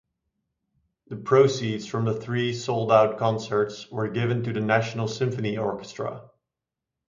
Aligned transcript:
The 1.09 1.15
proceeds 1.15 1.85
from 1.85 2.05
the 2.05 2.19
three 2.19 2.55
sold-out 2.55 3.19
concerts 3.19 3.91
were 3.91 4.07
given 4.07 4.41
to 4.45 4.51
the 4.51 4.59
National 4.59 5.07
Symphony 5.07 5.59
Orchestra. 5.59 6.27